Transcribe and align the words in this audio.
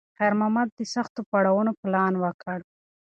خیر 0.17 0.33
محمد 0.39 0.69
د 0.77 0.79
سختو 0.93 1.21
پړاوونو 1.31 1.71
پلان 1.81 2.13
وکړ. 2.23 2.59